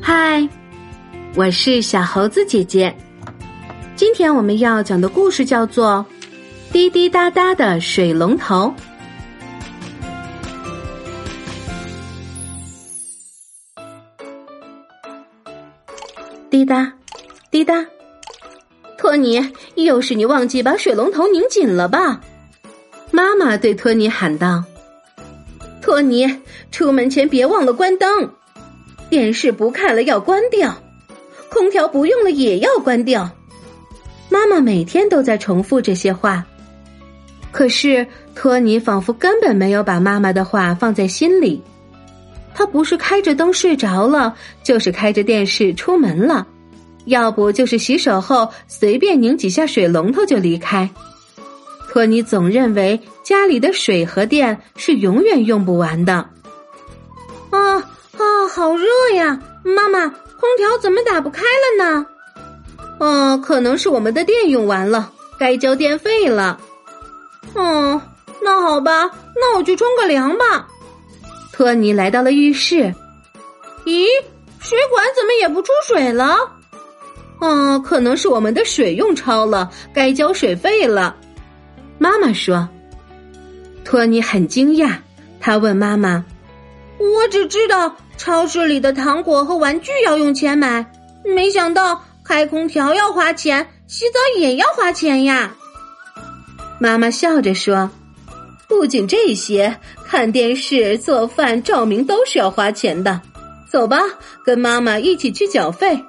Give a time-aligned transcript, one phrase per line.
[0.00, 0.48] 嗨，
[1.34, 2.94] 我是小猴子姐姐。
[3.94, 6.04] 今天我们要讲的故事叫做
[6.72, 8.74] 《滴滴答答的水龙头》。
[16.50, 16.92] 滴答，
[17.50, 17.86] 滴答，
[18.98, 22.20] 托尼，又是你忘记把水龙头拧紧了吧？
[23.10, 24.64] 妈妈对托尼喊道
[25.92, 26.26] ：“托尼，
[26.70, 28.30] 出门前别忘了关灯。”
[29.10, 30.74] 电视不看了要关掉，
[31.50, 33.30] 空调不用了也要关掉。
[34.30, 36.46] 妈妈每天都在重复这些话，
[37.50, 41.62] 可是托尼仿佛根本没有把妈妈的话放在心里。
[42.54, 46.46] 他不是开着灯睡着了，就是开着电视出门了，
[47.04, 50.88] 要不就是洗手后随便拧几下水龙头就离开。
[51.92, 56.14] 托尼总认为家里的水和电是永远用不完的。
[57.50, 57.76] 啊！
[57.76, 59.38] 啊，好热呀！
[59.62, 62.06] 妈妈，空调怎么打不开了呢？
[62.98, 66.58] 哦，可能是我们的电用完了，该交电费了。
[67.52, 68.00] 哦，
[68.40, 70.66] 那好吧，那我去冲个凉吧。
[71.52, 72.94] 托尼来到了浴室，
[73.84, 74.06] 咦，
[74.60, 76.38] 水管怎么也不出水了？
[77.38, 81.14] 哦，可能是我们的水用超了，该交水费了。
[82.02, 82.68] 妈妈说。
[83.84, 84.96] 托尼很惊讶，
[85.38, 86.24] 他问妈妈
[86.98, 90.84] ：“我只知道。”超市里的糖果和玩具要用钱买，
[91.24, 95.54] 没想到开空调要花钱，洗澡也要花钱呀。
[96.80, 97.90] 妈妈笑着说
[98.68, 103.20] ：“不仅这些，看电视、做饭、照明都是要花钱的。
[103.70, 104.00] 走吧，
[104.44, 106.04] 跟妈妈一起去缴费。”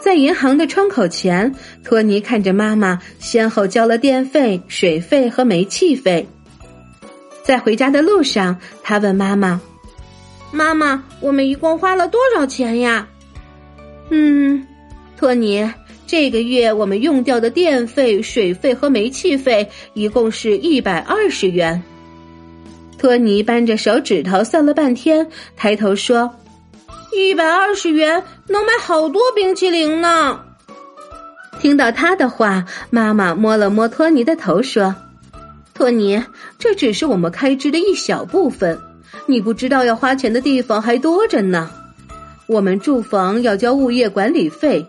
[0.00, 1.52] 在银行的窗口前，
[1.82, 6.26] 托尼看着妈妈先后交了电费、水费和煤气费。
[7.42, 9.60] 在回家的路上，他问妈妈。
[10.52, 13.06] 妈妈，我们一共花了多少钱呀？
[14.10, 14.64] 嗯，
[15.16, 15.68] 托尼，
[16.06, 21.82] 这个月我们用掉的电费、水费和煤气费一共是一百二十元。
[22.96, 25.26] 托尼扳着手指头算了半天，
[25.56, 26.32] 抬头说
[27.16, 30.40] ：“一百二十元能买好多冰淇淋呢。”
[31.58, 34.94] 听到他的话，妈妈摸了摸托尼的头说
[35.72, 36.22] ：“托尼，
[36.58, 38.78] 这只是我们开支的一小部分。”
[39.28, 41.70] 你不知道要花钱的地方还多着呢，
[42.46, 44.86] 我们住房要交物业管理费，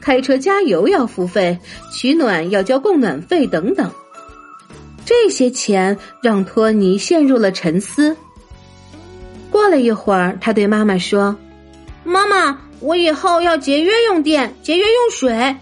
[0.00, 1.58] 开车加油要付费，
[1.92, 3.90] 取暖要交供暖费等等。
[5.04, 8.16] 这些钱让托尼陷入了沉思。
[9.50, 11.36] 过了一会儿，他对妈妈说
[12.04, 15.56] ：“妈妈，我以后要节约用电，节约用水，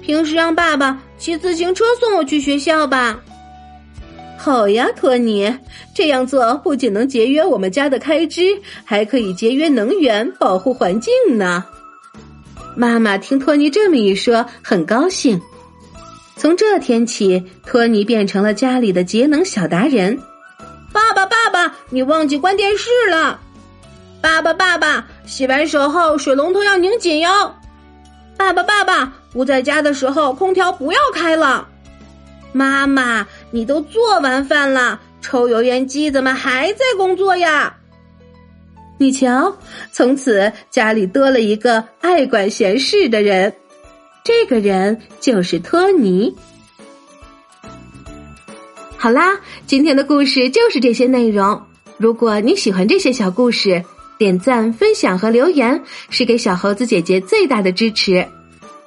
[0.00, 3.20] 平时让爸爸骑自行车送我去学校吧。”
[4.38, 5.56] 好呀，托尼，
[5.94, 11.64] 这样做不仅能节约我们家的开支，还可以节约能源，保护环境呢。
[12.74, 15.40] 妈妈听托尼这么一说，很高兴。
[16.36, 20.18] 从这天起，托尼变成了家里的节能小达人。
[20.92, 23.38] 爸爸，爸爸，你忘记关电视了。
[24.20, 27.54] 爸爸，爸爸，洗完手后水龙头要拧紧哟。
[28.36, 31.68] 爸爸，爸爸，不在家的时候空调不要开了。
[32.52, 37.76] 妈妈，你都做完饭了，抽油烟机怎么还在工作呀？
[38.98, 39.56] 你瞧，
[39.90, 43.54] 从此家里多了一个爱管闲事的人，
[44.22, 46.36] 这个人就是托尼。
[48.96, 51.60] 好啦，今天的故事就是这些内容。
[51.96, 53.84] 如果你喜欢这些小故事，
[54.22, 58.24] 点赞、分享和留言是给小猴子姐姐最大的支持。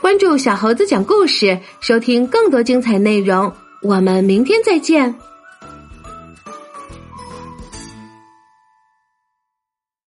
[0.00, 3.52] 关注小猴子讲故事，收听更多精彩内容。
[3.80, 5.14] 我们明天再见。